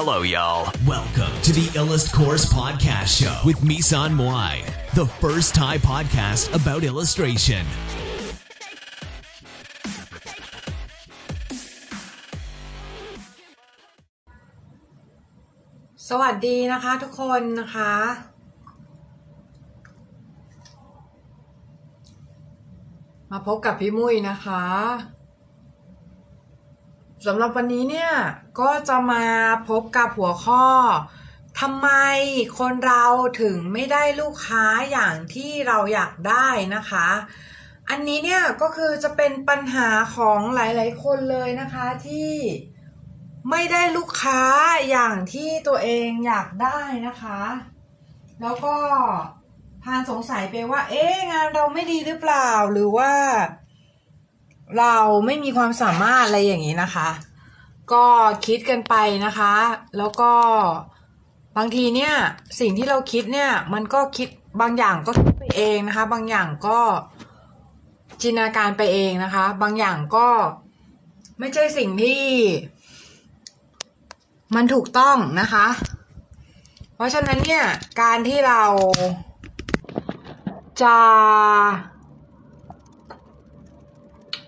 [0.00, 0.70] Hello, y'all.
[0.86, 4.54] Welcome to the Illust Course Podcast Show with Misan Moai,
[4.94, 7.64] the first Thai podcast about illustration.
[16.08, 17.94] สวัสดีนะคะทุกคนนะคะ
[23.30, 24.64] มาพบกับพี่มุ้ยนะคะ
[27.26, 28.12] สำหรับวันนี้เนี่ย
[28.60, 29.24] ก็จะมา
[29.68, 30.64] พบกับหัวข้อ
[31.60, 31.88] ทำไม
[32.58, 33.04] คนเรา
[33.40, 37.08] ถึงไม่ได้ลูกค้าอย่างที่เราอยากได้นะคะ
[37.90, 42.32] อันนี้เนี่ยก็คือจะเป็นปัญหาของหลายๆคนเลยนะคะที่
[43.50, 44.42] ไม่ได้ลูกค้า
[44.90, 47.40] อย่างที่ตัวเองอยากได้นะคะ
[48.42, 48.76] แล้วก็
[49.82, 53.12] พานสงสัยไปว่า เอ๊ะงานเราไม่ดีหรือเปล่าหรือว่า
[54.78, 54.96] เรา
[55.26, 57.08] ไม่มีความสามารถอะไรอย่างนี้นะคะ
[57.92, 58.06] ก็
[58.46, 58.94] คิดกันไป
[59.26, 59.54] นะคะ
[59.98, 60.32] แล้วก็
[61.56, 62.12] บางทีเนี่ย
[62.60, 64.28] สิ่งที่เราคิดเนี่ยมันก็คิด
[64.60, 66.78] บางอย่างก็คิดไปเองนะคะ บางอย่างก็
[68.20, 70.28] จินตนาการไปเองนะคะ บางอย่างก็
[71.38, 72.24] ไม่ใช่สิ่งที่
[74.54, 75.66] มันถูกต้องนะคะ
[76.94, 77.64] เพราะฉะนั้นเนี่ย
[78.02, 78.64] การที่เรา
[80.82, 80.96] จะ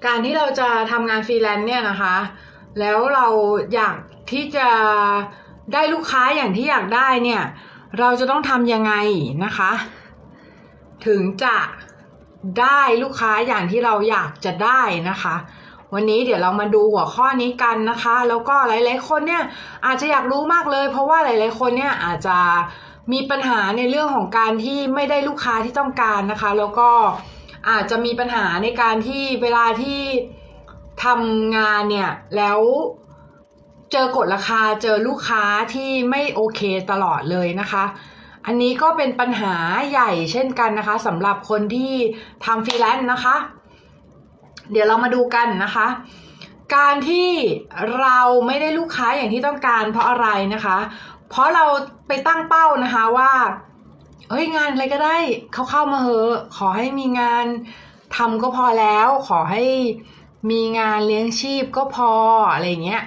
[0.06, 2.16] การที่เราจะทำงานฟรีแลนซ์เนี่ยนะคะ
[2.80, 3.26] แล้วเรา
[3.74, 3.96] อยาก
[4.32, 4.68] ที่จะ
[5.72, 7.42] ได้ลูกค้าอย่างที่อยากได้เนี่ย
[7.98, 8.92] เราจะต้องทำยังไง
[9.44, 9.70] นะคะ
[11.06, 11.56] ถึงจะ
[12.60, 15.36] ได้ลูกค้าอย่างที่เราอยากจะได้นะคะ
[15.94, 19.42] วันนี้เดี๋ยวเรามาดูหัวข้อนี้กันนะคะ แล้วก็หลาย ๆ คนเนี่ย
[19.86, 22.38] อาจจะอยากรู้มากเลย เพราะว่าหลาย ๆ คนเนี่ยอาจจะ
[23.12, 26.90] มีปัญหาในเรื่องของการที่ไม่ได้ลูกค้าที่ต้องการนะคะ แล้วก็
[27.68, 30.00] อาจจะมีปัญหาในการที่เวลาที่
[31.04, 32.60] ทำงานเนี่ยแล้ว
[33.92, 35.44] เจอกฎราคาเจอลูกค้า
[35.74, 37.84] ที่ไม่โอเคตลอดเลยนะคะ
[38.46, 39.54] อันนี้ก็เป็นปัญหา
[39.90, 41.94] ใหญ่เช่นกันนะคะสำหรับคนที่
[42.44, 43.36] ทำฟรีแลนซ์นะคะ
[44.72, 45.86] เดี๋ยวเรามาดูกันนะคะ
[46.76, 47.30] การที่
[48.00, 50.78] เราไม่ได้ลูกค้าอย่างที่ต้องการเพราะอะไรนะคะ
[51.30, 51.64] เพราะเรา
[52.08, 53.32] ไปตั้งเป้านะคะว่า
[54.30, 55.16] เฮ้ยงานอะไรก็ได้
[55.52, 57.46] เขาเข้ามาเหอะขอให้มีงาน
[58.16, 59.64] ทำก็พอแล้ว ขอให้
[60.50, 62.12] มีงานเลี้ยงชีพก็พอ
[62.52, 63.02] อะไรเงี้ย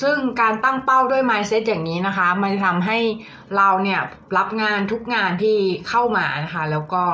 [0.00, 2.98] ซึ่งการตั้งเป้าด้วย mindset อย่างนี้นะคะ มันทำให้
[3.56, 4.00] เราเนี่ย
[4.38, 5.58] รับงานทุกงานที่
[5.88, 7.04] เข้ามานะคะ แล้วก็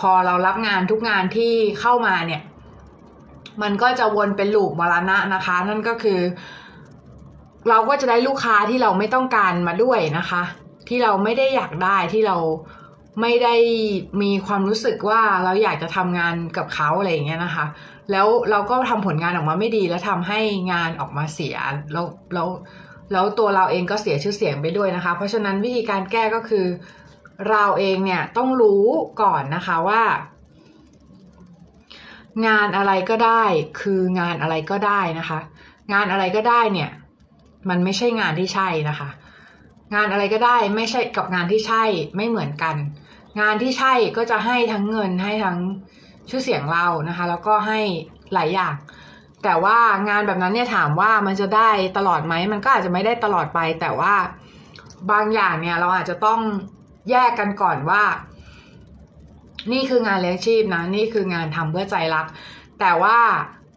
[0.00, 2.42] พอเรารับงานทุกงานที่เข้ามาเนี่ย
[3.62, 6.20] มันก็จะวนเป็นลูปมรณะนะคะ นั่นก็คือ
[7.68, 10.42] เราก็จะได้ลูกค้าที่เราไม่ต้องการมาด้วยนะคะ
[10.88, 12.36] ที่เราไม่ได้อยากได้ที่เรา
[13.20, 13.54] ไม่ได้
[14.22, 17.66] มีความรู้สึกว่าเราอยากจะทำงานกับเขาอะไรอย่างเงี้ยนะคะ
[18.10, 20.40] แล้วเราก็ทำผลงานออกมาไม่ดี แล้วทำให้
[20.72, 21.56] งานออกมาเสีย
[21.92, 22.48] แล้วแล้ว
[23.12, 26.66] แล้วตัวเราเองก็เสียชื่อเสียงไปด้วยนะคะ เพราะฉะนั้นวิธีการแก้ก็คือ
[27.50, 28.84] เราเองเนี่ยต้องรู้
[29.22, 30.02] ก่อนนะคะว่า
[32.46, 33.44] งานอะไรก็ได้
[33.80, 35.38] คืองานอะไรก็ได้นะคะ
[35.92, 36.90] งานอะไรก็ได้เนี่ย
[37.68, 39.08] มันไม่ใช่งานที่ใช่นะคะ
[39.94, 41.84] งานอะไรก็ได้ไม่ใช่กับงานที่ใช่
[42.16, 42.76] ไม่เหมือนกัน
[43.40, 45.58] งานที่ใช่ก็จะให้ทั้งเงินให้ทั้ง
[46.28, 47.80] ชื่อเสียงเรานะคะ แล้วก็ให้
[48.34, 48.74] หลายอย่าง
[49.42, 49.78] แต่ว่า
[50.08, 54.14] งานแบบนั้นเนี่ยถามว่ามันจะได้ตลอดไหมมันก็อาจจะไม่ได้ตลอดไป แต่ว่า
[55.10, 56.40] บางอย่างเนี่ยเราอาจจะต้อง
[57.10, 58.02] แยกกันก่อนว่า
[59.72, 62.26] นี่คืองานเลี้ยงชีพนะ นี่คืองานทำเพื่อใจรัก
[62.80, 63.18] แต่ว่า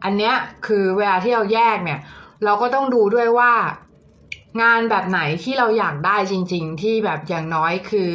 [0.04, 0.36] อันเนี้ย
[0.68, 2.00] คือเวลาที่เราแยกเนี่ย
[2.44, 3.54] เราก็ต้องดูด้วยว่า
[4.62, 8.10] งานแบบไหนที่เราอยากได้จริง ๆ ที่แบบอย่างน้อยคือ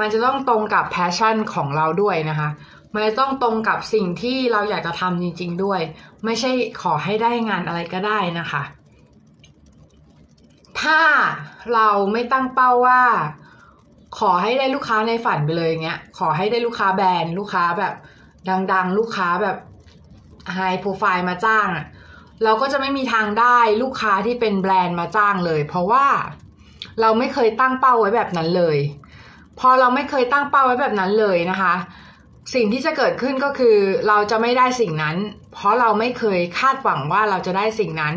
[0.00, 2.48] มันจะต้องตรงกับแพชชั่นของเราด้วยนะคะ
[2.94, 5.80] มันจะต้องตรงกับสิ่งที่เราอยากจะทำจริง ๆ ด้วย
[6.24, 6.50] ไม่ใช่
[6.82, 8.62] ขอให้ได้งานอะไรก็ได้นะคะ
[10.80, 11.00] ถ้า
[11.74, 13.02] เราไม่ตั้งเป้าว่า
[14.18, 17.94] ขอให้ได้ลูกค้าในฝันไปเลยเงี้ย ขอให้ได้ลูกค้าแบรนด์ลูกค้าแบบ
[18.72, 19.56] ดัง ๆ ลูกค้าแบบ
[20.54, 21.86] ไฮโปรไฟล์มาจ้างอะ
[22.44, 26.06] เราก็จะไม่มีทางได้ลูกค้าที่เป็นแบรนด์มาจ้างเลย เพราะว่า
[27.00, 28.78] เราไม่เคยตั้งเป้าไว้แบบนั้นเลย
[29.60, 31.74] พอเราไม่เคยตั้งเป้าไว้แบบนั้นเลยนะคะ
[32.54, 33.76] สิ่งที่จะเกิดขึ้นก็คือ
[34.08, 35.16] เราจะไม่ได้สิ่งนั้น
[35.52, 38.16] เพราะเราไม่เคยคาดหวังว่าเราจะได้สิ่งนั้น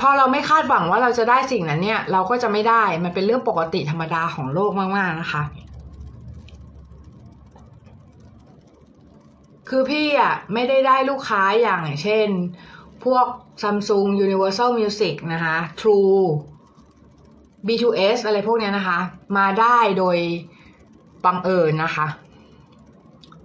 [0.00, 5.42] พอเราไม่คาดหวังว่าเราจะได้สิ่งนั้นเนี่ย เราก็จะไม่ได้มันเป็นเรื่องปกติธรรมดาของโลกมากๆนะคะ
[9.68, 12.28] คือพี่อะไม่ได้ได้ลูกค้าอย่างเช่น
[13.04, 13.26] พวก
[13.62, 16.24] Samsung Universal Music นะคะ True
[17.66, 18.98] B2S อะไรพวกเนี้ยนะคะ
[19.36, 20.18] มาได้โดย
[21.24, 22.06] บังเอิญนะคะ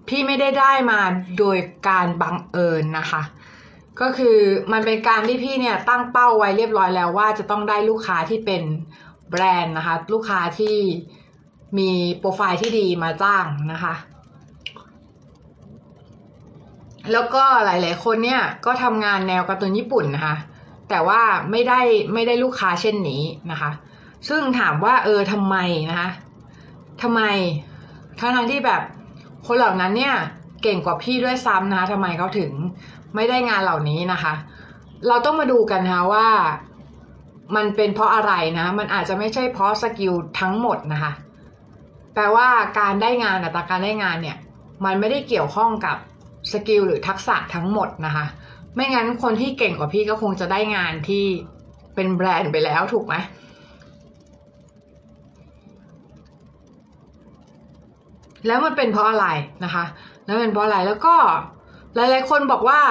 [0.07, 0.99] พี่ไม่ได้ได้มา
[1.39, 1.57] โดย
[1.87, 3.21] การบังเอิญนะคะ
[4.01, 4.37] ก็คือ
[4.71, 8.63] มันเป็นการที่พี่เนี่ยตั้งเป้าไว้เรียบร้อยแล้วว่าจะต้องได้ลูกค้าที่เป็น
[9.29, 10.77] แบรนด์นะคะ ลูกค้าที่
[11.77, 13.93] มีโปรไฟล์ที่ดีมาจ้างนะคะ
[17.11, 20.35] แล้วก็หลาย ๆ คนเนี่ยก็ทำงานแนวการ์ตูนญี่ปุ่นนะคะ
[20.89, 21.21] แต่ว่า
[21.51, 21.81] ไม่ได้
[22.13, 23.21] ไม่ได้ลูกค้าเช่นนี้
[23.51, 23.71] นะคะ
[24.27, 25.55] ซึ่งถามว่าเออทำไม
[25.89, 26.09] นะคะ
[27.01, 27.21] ทำไม
[28.19, 28.81] ทั้งทั้งที่แบบ
[29.47, 30.15] คนเหล่านั้นเนี่ย
[30.63, 32.51] เก่งกว่าพี่ด้วยซ้ำนะคะทำไมเขาถึง
[33.15, 34.33] ไม่ได้งานเหล่านี้นะคะ
[35.07, 36.27] เราต้องมาดูกันนะคะว่า
[37.55, 41.11] มันเป็นเพราะอะไรนะ มันอาจจะไม่ใช่เพราะ skill ทั้งหมดนะคะ
[42.13, 42.47] แปลว่า
[42.79, 44.37] การได้งานอัตราการได้งานเนี่ย
[44.85, 45.97] มันไม่ได้เกี่ยวข้องกับ
[46.51, 48.25] skill หรือทักษะทั้งหมดนะคะ
[48.75, 51.25] ไม่งั้นคนที่เก่งกว่าพี่ก็คงจะได้งานที่
[51.95, 53.15] เป็นแบรนด์ไปแล้วถูกไหม
[58.47, 59.27] แล้วมันเป็นเพราะอะไร
[59.63, 59.85] นะคะ
[60.25, 61.15] แล้วเป็นเพราะอะไรแล้วก็
[61.95, 62.81] หลาย ๆ คนบอกว่า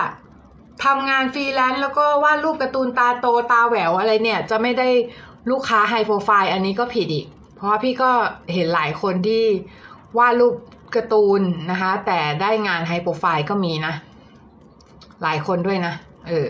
[0.84, 4.88] ทำงานฟรีแลนซ์แล้วก็วาดรูปการ์ตูนตาโตตาแหววอะไรเนี่ย จะไม่ได้
[5.50, 8.10] ลูกค้า high profile อันนี้ก็ผิดอีก เพราะว่าพี่ก็
[8.52, 9.44] เห็นหลายคนที่
[10.18, 10.54] วาดรูป
[10.94, 11.40] การ์ตูน
[11.70, 13.94] นะคะ แต่ได้งาน high profile ก็มีนะ
[15.22, 15.94] หลายคนด้วยนะ
[16.28, 16.48] เออ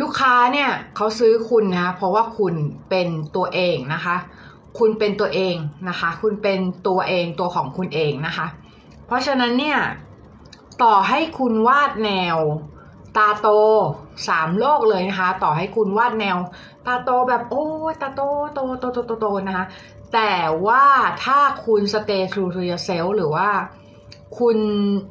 [0.00, 2.54] ลูกค้าเนี่ยเขาซื้อคุณนะคะเพราะว่าคุณ
[2.90, 4.16] เป็นตัวเองนะคะ
[4.78, 5.56] คุณเป็นตัวเอง
[5.88, 8.46] นะคะ คุณเป็นตัวเองตัวของคุณเองนะคะ
[9.06, 9.78] เพราะฉะนั้นเนี่ย
[10.82, 12.36] ต่อให้คุณวาดแนว
[13.16, 13.48] ตาโต
[14.28, 16.36] สามโลกเลยนะคะ ต่อให้คุณวาดแนว
[16.86, 17.66] ตาโตแบบโอ้
[18.02, 18.20] ตาโต
[18.54, 19.66] โตโตโตโตโตนะคะ
[20.14, 20.32] แต่
[20.66, 20.84] ว่า
[21.24, 23.48] ถ้าคุณ stay true to yourself หรือว่า
[24.38, 24.58] คุณ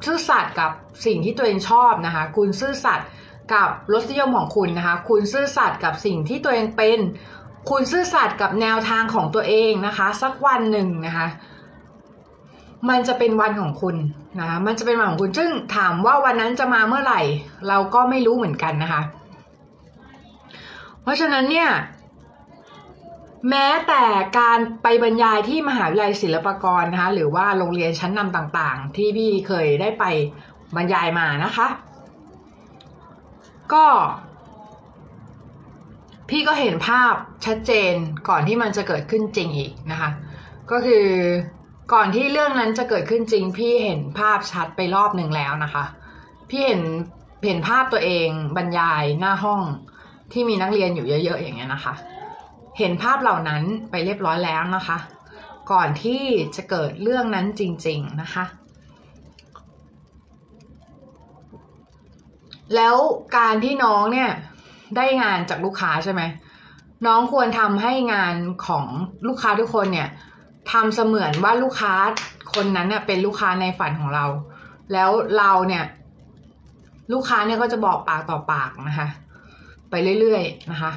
[0.06, 0.72] ซื่อสัตย์กับ
[1.06, 3.08] สิ่งที่ตัวเองชอบนะคะ คุณซื่อสัตย์
[3.54, 7.00] กับรสนิยมของคุณนะคะ คุณซื่อสัตย์กับสิ่งที่ตัวเองเป็น
[7.70, 11.28] คุณซื่อสัตย์กับแนวทางของตัวเองนะคะ สักวันหนึ่งนะคะ
[12.90, 13.96] มันจะเป็นวันของคุณ
[14.40, 17.22] นะคะมันจะเป็นวันของคุณซึ่งถามว่าวันนั้นจะมาเมื่อไหร่
[17.68, 19.02] เราก็ไม่รู้เหมือนกันนะคะ
[21.02, 21.70] เพราะฉะนั้นเนี่ย
[23.50, 24.04] แม้แต่
[24.40, 30.06] การไปบรรยายที่มหาวิทยาลัยศิลปากรนะคะ หรือว่าโรงเรียนชั้นนำต่างๆ ที่พี่เคยได้ไป
[30.76, 31.68] บรรยายมานะคะ
[33.74, 33.86] ก็
[36.30, 37.13] พี่ก็เห็นภาพ
[37.45, 37.94] ชัดเจน
[38.30, 40.10] ก่อนที่มันจะเกิดขึ้นจริงอีกนะคะ
[40.72, 41.07] ก็คือ
[41.94, 45.86] ก่อนที่เรื่องนั้นจะเกิดขึ้นจริง พี่เห็นภาพชัดไปรอบหนึ่งแล้วนะคะ
[46.50, 46.81] พี่เห็น
[47.45, 49.62] เห็นภาพตัวเองบรรยายหน้าห้อง
[50.31, 51.94] ที่มีนักเรียนอยู่เยอะ ๆ อย่างเงี้ยนะคะ
[52.78, 54.98] เห็นภาพเหล่านั้นไปเรียบร้อยแล้วนะคะ
[55.71, 56.24] ก่อนที่
[56.56, 58.45] จะเกิดเรื่องนั้นจริง ๆนะคะ
[62.75, 62.95] แล้ว
[63.38, 64.31] การที่น้องเนี่ย
[64.95, 66.21] ได้งานจากลูกค้าใช่ไหม
[67.06, 68.36] น้องควรทำให้งาน
[68.68, 68.86] ของ
[69.27, 70.09] ลูกค้าทุกคนเนี่ย
[70.71, 71.94] ทำเสมือนว่าลูกค้า
[72.53, 74.25] คนนั้นเนี่ยเป็นลูกค้าในฝันของเรา
[74.94, 75.83] แล้วเราเนี่ย
[77.13, 79.07] ลูกค้าเนี่ยก็จะบอกปากต่อปากนะคะ
[79.89, 80.92] ไปเรื่อยๆนะคะ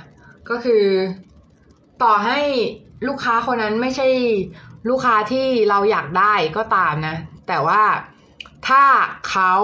[0.49, 0.85] ก็คือ
[2.03, 2.41] ต่อให้
[3.09, 4.09] ลูกค้าคนนั้นไม่ใช่
[4.89, 7.17] ลูกค้าที่เราอยากได้ก็ตามนะ
[7.49, 7.83] แต่ว่า
[8.69, 8.85] ถ้า
[9.31, 9.55] เขา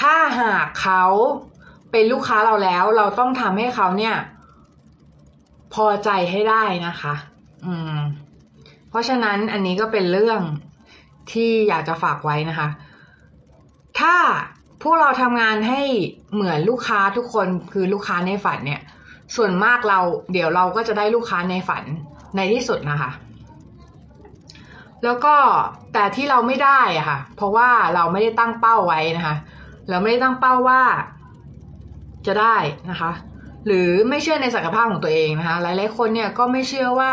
[0.00, 1.04] ถ้าหากเขา
[1.92, 4.16] เป็นลูกค้าเราแล้ว เราต้องทำให้เขาเนี่ย
[5.74, 7.14] พอใจให้ได้นะคะ
[7.66, 7.98] อืม
[8.90, 10.40] เพราะฉะนั้นอันนี้ก็เป็นเรื่อง
[11.32, 12.68] ที่อยากจะฝากไว้นะคะ
[14.00, 14.14] ถ้า
[14.82, 15.82] พวกเราทำงานให้
[16.34, 18.80] เหมือนลูกค้าทุกคนคือลูกค้าในฝันเนี่ย
[19.36, 20.00] ส่วนมากเรา
[20.32, 21.84] เดี๋ยวเราก็จะได้ลูกค้าในฝัน
[22.36, 23.10] ในที่สุดนะคะ
[25.04, 25.34] แล้วก็
[25.92, 29.36] แต่ที่เราไม่ได้อะค่ะ เพราะว่าเราไม่ได้ตั้งเป้าไว้นะคะ
[29.88, 30.80] เราไม่ได้ตั้งเป้าว่า
[32.28, 32.56] จะได้
[32.90, 33.12] นะคะ
[33.66, 37.12] หรือไม่เชื่อในศักยภาพของตัวเองนะคะ หลายๆคนเนี่ยก็ไม่เชื่อว่า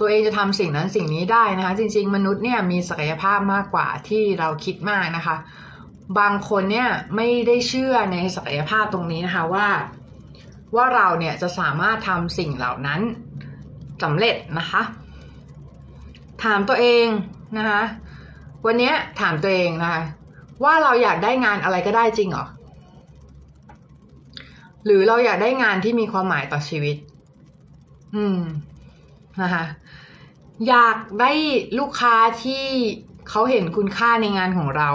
[0.00, 5.36] ตัวเองจะทำสิ่งนั้นสิ่งนี้ได้นะคะ จริง ๆ มนุษย์เนี่ยมีศักยภาพมากกว่าที่เราคิดมากนะคะ
[6.18, 9.68] บางคนเนี่ยไม่ได้เชื่อในศักยภาพตรงนี้นะคะว่า
[10.76, 13.00] ว่าเราเนี่ยจะสามารถทำสิ่งเหล่านั้น
[14.02, 14.82] สำเร็จนะคะ
[16.44, 17.06] ถามตัวเอง
[17.58, 17.82] นะคะ
[18.66, 20.02] วันนี้ถามตัวเองนะคะ
[20.64, 22.46] ว่าเราอยากได้งานอะไรก็ได้จริงหรอ
[24.86, 26.96] หรือเราอยากได้งานที่มีความหมายต่อชีวิต
[28.14, 28.40] อืม
[29.42, 29.64] นะคะ
[30.68, 31.32] อยากได้
[31.78, 32.64] ลูกค้าที่
[33.28, 34.90] เขาเห็นคุณค่าในงานของเรา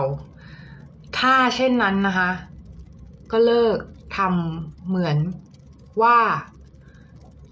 [1.20, 2.30] ถ้าเช่นนั้นนะคะ
[3.32, 3.78] ก็เลิก
[4.18, 5.18] ทำเหมือน
[6.02, 6.18] ว่า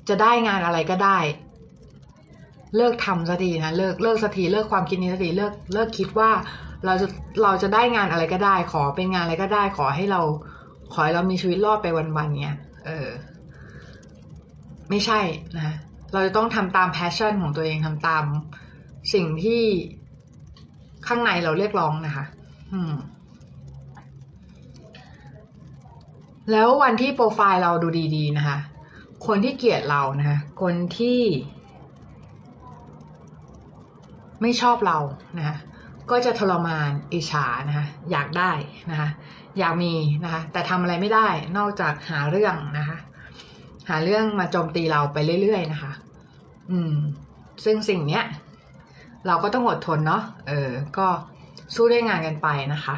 [0.09, 1.19] จะได้งานอะไรก็ได้
[2.75, 6.31] เลิกทำสักทีนะเลิกเลิกสักทีเลิกความคิดนี้สักทีเลิกเลิกคิดว่า
[6.85, 7.07] เราจะ
[7.43, 10.21] เราจะได้งานอะไรก็ได้ ขอเป็นงานอะไรก็ได้ ขอให้เรา
[10.93, 13.09] ขอให้เรามีชีวิตรอดไปวันๆเนี้ยเออ
[14.89, 15.19] ไม่ใช่
[15.57, 15.75] นะ
[16.13, 18.23] เราจะต้องทำตามแพชชั่นของตัวเองทำตาม
[19.13, 19.63] สิ่งที่
[21.07, 22.25] ข้างในเราเรียกร้องนะคะ
[22.73, 22.93] อืม
[26.51, 28.57] แล้ววันที่โปรไฟล์เราดูดีๆนะคะ
[29.27, 31.21] คนที่เกลียดเรานะคะ คนที่
[34.41, 34.97] ไม่ชอบเรา
[35.37, 35.55] นะคะ
[36.11, 38.51] ก็จะทรมานอิจฉานะคะอยากได้
[38.91, 39.09] นะคะ
[39.59, 42.97] อยากมีนะคะแต่ทำอะไรไม่ได้นอกจากหาเรื่องนะคะ
[43.89, 45.91] หาเรื่องมาโจมตีเราไปเรื่อยๆนะคะ
[46.71, 46.95] อืม
[47.65, 48.23] ซึ่งสิ่งเนี้ย
[49.27, 51.07] เราก็ต้องอดทนเนาะเออ ก็
[51.75, 52.95] สู้ด้วยงานกันไปนะคะ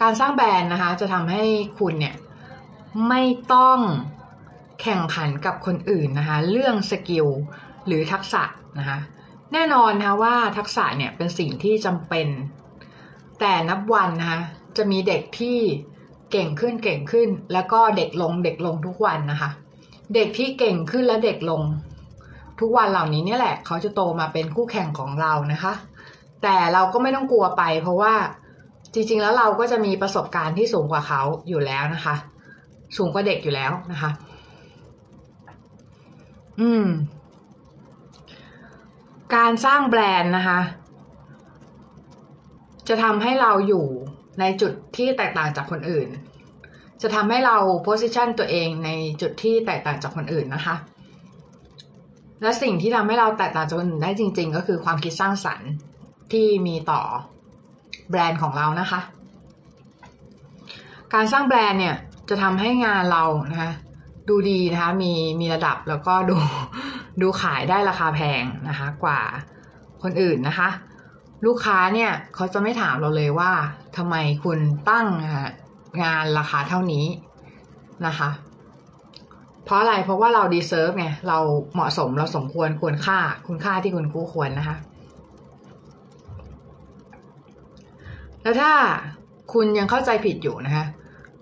[0.00, 1.42] การสร้างแบรนด์นะคะ จะทำให้
[1.78, 2.14] คุณเนี่ย
[3.08, 3.22] ไม่
[3.52, 3.78] ต้อง
[4.82, 7.26] แข่งขันกับคนอื่นนะคะ เรื่องสกิล
[7.86, 8.42] หรือทักษะ
[8.78, 8.98] นะคะ
[9.52, 12.26] แน่นอนนะคะว่าทักษะเนี่ยเป็นสิ่งที่จำเป็น
[13.40, 14.40] แต่นับวันนะคะ
[14.76, 15.58] จะมีเด็กที่
[16.32, 19.50] เก่งขึ้นเก่งขึ้น แล้วก็เด็กลงเด็กลงทุกวันนะคะ
[20.14, 21.62] เด็กที่เก่งขึ้นและเด็กลง
[22.60, 25.72] ทุกวันเหล่านี้เนี่ยแหละ เขาจะโตมาเป็นคู่แข่งของเรานะคะ
[26.42, 28.14] แต่เราก็ไม่ต้องกลัวไป เพราะว่า
[28.94, 32.14] จริงๆแล้วเราก็จะมีประสบการณ์ที่สูงกว่าเขาอยู่แล้วนะคะ
[32.96, 34.10] สูงกว่าเด็กอยู่แล้วนะคะ
[36.60, 36.86] อืม
[39.34, 40.60] การสร้างแบรนด์นะคะ
[42.90, 43.86] จะทำให้เราอยู่
[44.40, 46.08] ในจุดที่แตกต่างจากคนอื่น
[47.02, 50.76] จะทำให้เราโพสิชันตัวเองในจุดที่แตกต่างจากคนอื่นนะคะ
[52.42, 55.70] และสิ่งที่ทำให้เราแตกต่างจากคนอื่นได้จริง ๆ ก็คือความคิดสร้างสรรค์
[56.32, 57.02] ที่มีต่อ
[58.10, 59.00] แบรนด์ของเรานะคะ
[61.14, 61.96] การสร้างแบรนด์เนี่ย
[62.28, 63.72] จะทำให้งานเรานะคะ
[64.28, 66.36] ดูดีนะคะมีมีระดับแล้วก็ดู
[67.22, 69.20] ดูขายได้ราคาแพงนะคะ กว่า
[70.02, 70.68] คนอื่นนะคะ
[71.46, 73.50] ลูกค้าเนี่ยเขาจะไม่ถามเราเลยว่า
[73.96, 74.58] ทำไมคุณ
[74.90, 75.06] ตั้ง
[76.02, 77.06] งานราคาเท่านี้
[78.06, 78.30] นะคะ
[79.64, 81.38] เพราะอะไรเพราะว่าเราดีเซิร์ฟไงเรา
[81.74, 84.76] เหมาะสมเราสมควรควรค่า คุณค่าที่คุณคู่ควรนะคะ
[88.42, 88.72] แล้วถ้า
[89.52, 90.84] คุณยังเข้าใจผิดอยู่นะคะ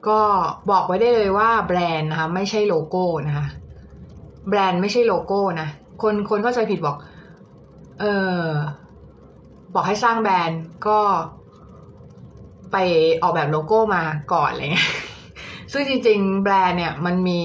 [0.09, 0.21] ก็
[0.71, 3.47] บอกไว้ได้เลยว่าแบรนด์นะคะไม่ใช่โลโก้นะคะ
[4.49, 5.69] แบรนด์ไม่ใช่โลโก้นะ
[6.02, 6.97] คนคนเข้าใจผิดบอก
[8.00, 8.05] เอ
[8.40, 8.43] อ
[9.75, 11.01] บอกให้สร้างแบรนด์ก็
[12.73, 12.77] ไป
[13.23, 14.91] ออกแบบโลโก้มาก่อนอะไรเงี้ย
[15.73, 17.43] ซึ่งจริง ๆ แบรนด์เนี่ย มันมี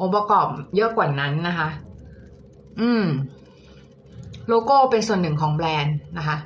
[0.00, 0.46] องค์ประกอบ
[0.76, 1.68] เยอะกว่านั้นนะคะ
[2.80, 3.04] อืม
[4.48, 6.36] โลโก้เป็นส่วนหนึ่งของแบรนด์นะคะ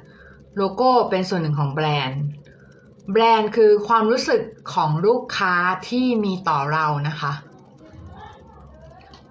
[0.57, 2.21] โลโก้เป็นส่วนหนึ่งของแบรนด์
[3.13, 4.43] แบรนด์คือความรู้สึก
[4.75, 5.55] ของลูกค้า
[5.89, 7.33] ที่มีต่อเรานะคะ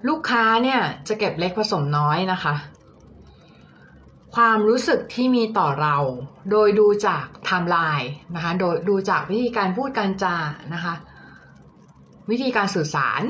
[0.08, 2.54] ลูกค้าเนี่ยจะเก็บเล็กผสมน้อยนะคะ
[4.36, 5.96] ความรู้สึกที่มีต่อเรา
[6.52, 10.36] โดยดูจากไทม์ไลน์นะคะโดยดูจากวิธีการพูดการจา
[10.74, 10.94] นะคะ
[12.30, 13.22] วิธีการสื่อสาร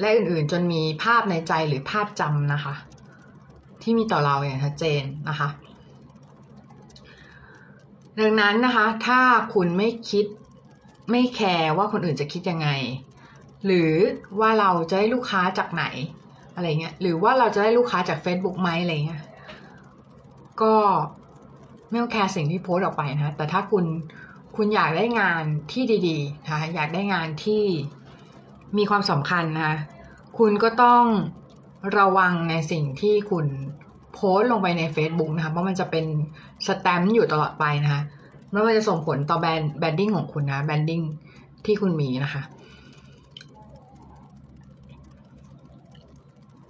[0.00, 2.74] และอื่นๆ จนมีภาพในใจหรือภาพจำนะคะ
[3.82, 5.48] ที่มีต่อเราอย่างชัดเจนนะคะ
[8.20, 9.20] ดังนั้นนะคะ ถ้า
[9.54, 10.26] คุณไม่คิด
[11.10, 12.68] ไม่แคร์ว่าคนอื่นจะคิดยังไง
[13.66, 13.92] หรือ
[14.40, 15.84] ว่าเราจะได้ลูกค้าจากไหน
[16.54, 19.22] อะไรเงี้ยหรือว่าเราจะได้ลูกค้าจาก Facebook ไหมอะไรเงี้ย
[20.62, 20.74] ก็
[21.88, 23.84] ไม่ต้องแคร์สิ่งที่โพสต์ออกไปนะแต่ถ้าคุณ
[24.56, 27.62] คุณอยากได้งานที่ดีๆนะคะอยากได้งานที่
[28.78, 29.76] มีความสำคัญนะคะ
[30.38, 31.04] คุณก็ต้อง
[31.98, 33.46] ระวังในสิ่งที่คุณ
[34.12, 36.04] โพสต์ลงไปใน Facebook นะคะเพราะมันจะเป็น
[36.66, 38.02] สแตมป์อยู่ตลอดไปนะคะ
[38.50, 41.00] แล้วมันจะส่งผลต่อแบรนด์ branding ของคุณนะ branding
[41.64, 42.42] ที่คุณมีนะคะ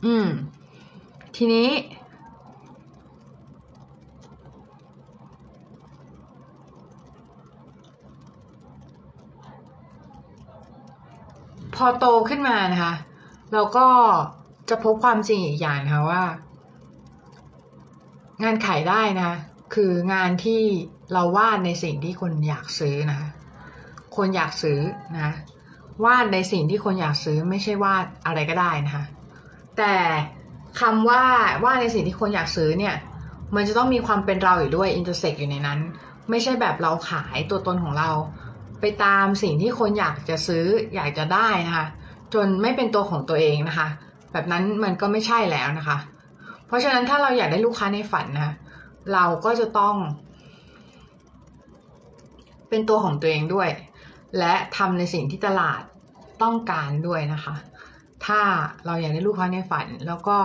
[0.05, 0.27] อืม
[1.37, 1.69] ทีนี้
[11.79, 12.95] พอโตขึ้นมานะคะ
[13.53, 13.87] เราก็
[14.69, 16.23] จะพบความจริงอีกอย่างนะคะว่า
[18.43, 19.37] งานขายได้นะคะ
[19.75, 20.63] คืองานที่
[21.13, 23.29] เราวาดในสิ่งที่คนอยากซื้อนะคะ
[24.17, 24.79] คนอยากซื้อ
[25.17, 25.35] นะ
[26.05, 29.05] วาดในสิ่งที่คนอยากซื้อไม่ใช่วาดอะไรก็ได้นะคะ
[29.79, 29.95] แต่
[30.81, 31.25] คำว่า
[31.65, 32.97] วาดในสิ่งที่คนอยากซื้อเนี่ย
[33.55, 35.79] มันจะต้องมีความเป็นเราอยู่ด้วยอินเตอร์เซ็กอยู่ในนั้น
[36.31, 38.11] ไม่ใช่แบบเราขายตัวตนของเรา
[38.81, 41.87] ไปตามสิ่งที่คนอยากจะซื้ออยากจะได้นะคะ
[42.35, 43.89] จนไม่เป็นตัวของตัวเองนะคะ
[44.33, 45.99] แบบนั้นมันก็ไม่ใช่แล้วนะคะ
[46.67, 48.55] เพราะฉะนั้นถ้าเราอยากได้ลูกค้าในฝันนะคะ
[49.13, 49.97] เราก็จะต้อง
[52.69, 53.69] เป็นตัวของตัวเองด้วย
[54.39, 55.83] และทำในสิ่งที่ตลาด
[56.43, 57.55] ต้องการด้วยนะคะ
[58.27, 58.41] ถ้า
[58.87, 60.37] เราอยากได้ลูกค้าในฝัน แล้วก็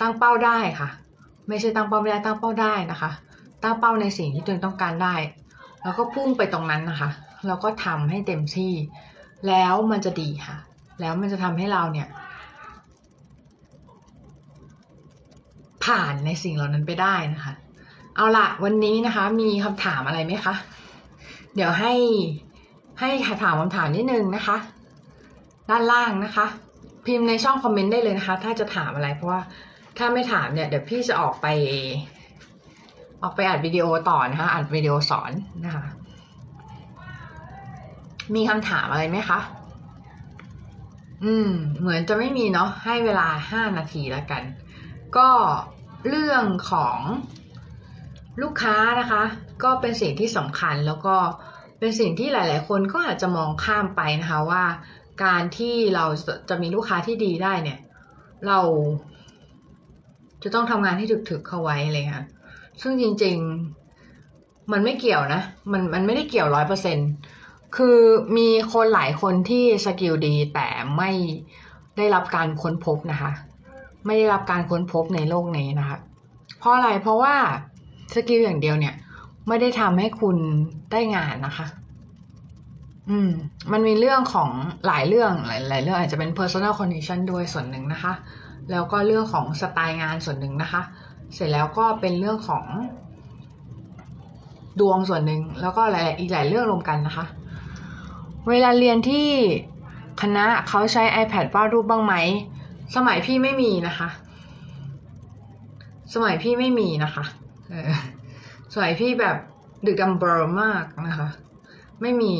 [0.00, 0.88] ตั้งเป้าได้ค่ะ
[1.48, 3.10] ไม่ใช่ตั้งเป้าไม่ได้ตั้งเป้าได้นะคะ
[3.62, 5.14] ตั้งเป้าในสิ่งที่ตัวเองต้องการได้
[5.84, 7.10] แล้วก็พุ่งไปตรงนั้นนะคะ
[7.46, 8.72] แล้วก็ทำให้เต็มที่
[9.48, 10.56] แล้วมันจะดีค่ะ
[11.00, 12.08] แล้วมันจะทำให้เราเนี่ย
[15.84, 17.52] ผ่านในสิ่งเหล่านั้นไปได้นะคะ
[18.16, 20.54] เอาละวันนี้นะคะ มีคำถามอะไรไหมคะ
[21.54, 21.92] เดี๋ยวให้
[23.00, 23.08] ให้
[23.42, 24.56] ถามคำถามนิดนึงนะคะ
[25.70, 26.46] ด้านล่างนะคะ
[27.06, 29.40] พิมพ์ในช่องคอมเมนต์ได้เลยนะคะ ถ้าจะถามอะไรเพราะว่า
[29.98, 31.46] ถ้าไม่ถามเนี่ยเดี๋ยวพี่จะออกไป
[33.22, 35.32] ออกไปอัดวิดีโอต่อนะคะอัดวิดีโอสอน
[35.64, 35.84] นะคะ
[38.34, 39.38] มีคำถามอะไรไหมคะ
[41.24, 44.42] อืม เหมือนจะไม่มีเนาะให้เวลาห้านาทีแล้วกัน
[45.16, 45.28] ก็
[46.08, 46.98] เรื่องของ
[48.42, 49.22] ลูกค้านะคะ
[49.64, 51.16] ก็เป็นสิ่งที่สำคัญแล้วก็
[51.78, 54.64] เป็นสิ่งที่หลาย ๆ คนก็อาจจะมองข้ามไปนะคะว่า
[55.24, 56.04] การที่เรา
[56.48, 57.78] จะมีลูกค้าที่ดีได้เนี่ย
[58.46, 58.58] เรา
[60.42, 62.24] จะต้องทำงานที่ถึกๆเข้าไว้เลยค่ะ
[62.82, 63.36] ซึ่งจริง
[64.04, 65.42] ๆ มันไม่เกี่ยวนะ
[65.72, 66.98] มันมันไม่ได้เกี่ยวร้อยเปอร์เซ็นต์
[67.76, 67.98] คือ
[68.36, 71.10] มีคนหลายคนที่ skill ดีแต่ไม่
[71.96, 73.32] ได้รับการค้นพบนะคะ
[74.06, 75.98] ไม่ได้รับการค้นพบในโลกนี้นะคะ
[76.58, 77.34] เพราะอะไรเพราะว่า
[78.14, 78.94] skill อย่างเดียวเนี่ย
[79.48, 80.36] ไม่ได้ทำให้คุณ
[80.92, 81.66] ได้งานนะคะ
[83.10, 83.30] อืม
[83.72, 84.50] มันมีเรื่องของ
[84.86, 88.12] หลายเรื่องหลายหลายเรื่องอาจจะเป็น personal condition ด้วยส่วนหนึ่งนะคะ
[88.70, 90.82] แล้วก็เรื่องของสไตล์งานส่วนหนึ่งนะคะ
[91.34, 92.64] เสร็จแล้วก็เป็นเรื่องของ
[94.80, 97.24] ดวงส่วนหนึ่งแล้วก็หลายอีกหลายเรื่องรวมกันนะคะ
[98.48, 99.28] เวลาเรียนที่
[100.22, 102.14] คณะเขาใช้ iPad วาดรูปบ้างไหม
[102.96, 104.08] สมัยพี่ไม่มีนะคะ
[106.14, 107.24] สมัยพี่ไม่มีนะคะ
[107.70, 107.92] เออ
[108.72, 109.36] สมัยพี่แบบ
[109.86, 111.28] ดึกดำเบอร์มากนะคะ
[112.02, 112.32] ไม่มี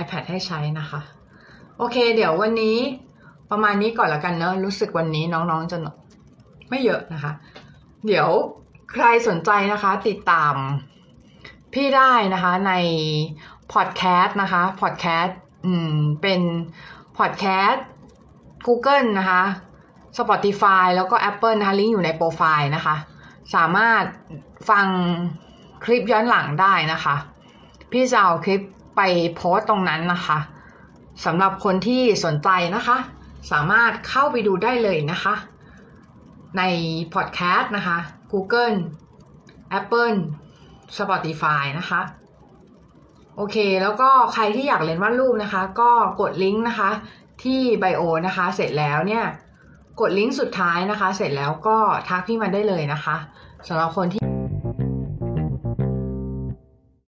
[0.00, 1.00] iPad ให้ใช้นะคะ
[1.78, 2.76] โอเค เดี๋ยววันนี้
[3.50, 5.78] ประมาณนี้ก่อนละกันเนอะรู้สึกวันนี้น้องๆจะ
[6.70, 7.32] ไม่เยอะนะคะ
[8.06, 8.30] เดี๋ยว
[8.92, 10.54] ใครสนใจนะคะติดตาม
[11.72, 12.72] พี่ได้นะคะใน
[13.72, 16.40] พอดแคสต์นะคะพอดแคสต์อืมเป็น
[17.18, 17.84] พอดแคสต์
[18.66, 19.42] Google นะคะ
[20.18, 22.96] Spotify แล้วก็ Apple นะคะลิงก์อยู่ในโปรไฟล์นะคะ
[23.54, 24.02] สามารถ
[24.70, 24.86] ฟัง
[25.84, 27.16] คลิปย้อนหลังได้นะคะ
[27.90, 28.60] พี่จะเอาคลิป
[28.96, 29.00] ไป
[29.34, 30.38] โพสต์ตรงนั้นนะคะ
[31.24, 32.96] สำหรับคนที่สนใจนะคะ
[33.52, 35.34] สามารถเข้าไปดูได้เลยนะคะ
[36.58, 36.62] ใน
[37.14, 37.98] พอดแคสต์นะคะ
[38.32, 38.76] Google
[39.78, 40.18] Apple
[40.96, 42.00] Spotify นะคะ
[43.36, 46.90] โอเค แล้วก็ใครที่อยากเรียนวาดรูปนะคะ ก็กดลิงก์นะคะ
[47.42, 49.24] ที่ไบโอนะคะ เสร็จแล้วเนี่ย
[50.00, 51.76] กดลิงก์สุดท้ายนะคะ เสร็จแล้วก็
[52.08, 53.16] ทักพี่มาได้เลยนะคะ
[53.68, 54.35] สำหรับคนที่